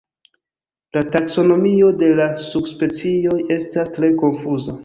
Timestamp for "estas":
3.59-3.97